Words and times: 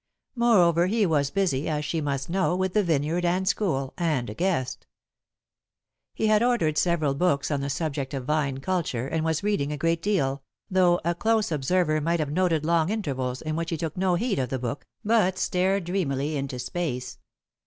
Moreover, 0.35 0.87
he 0.87 1.05
was 1.05 1.29
busy, 1.29 1.69
as 1.69 1.85
she 1.85 2.01
must 2.01 2.27
know, 2.27 2.55
with 2.55 2.73
the 2.73 2.81
vineyard 2.81 3.23
and 3.23 3.47
school, 3.47 3.93
and 3.99 4.31
a 4.31 4.33
guest. 4.33 4.87
He 6.15 6.25
had 6.25 6.41
ordered 6.41 6.75
several 6.79 7.13
books 7.13 7.51
on 7.51 7.61
the 7.61 7.69
subject 7.69 8.15
of 8.15 8.25
vine 8.25 8.61
culture, 8.61 9.07
and 9.07 9.23
was 9.23 9.43
reading 9.43 9.71
a 9.71 9.77
great 9.77 10.01
deal, 10.01 10.41
though 10.71 10.99
a 11.05 11.13
close 11.13 11.51
observer 11.51 12.01
might 12.01 12.19
have 12.19 12.31
noted 12.31 12.65
long 12.65 12.89
intervals 12.89 13.43
in 13.43 13.55
which 13.55 13.69
he 13.69 13.77
took 13.77 13.95
no 13.95 14.15
heed 14.15 14.39
of 14.39 14.49
the 14.49 14.57
book, 14.57 14.87
but 15.05 15.37
stared 15.37 15.83
dreamily 15.83 16.35
into 16.35 16.57
space. 16.57 17.19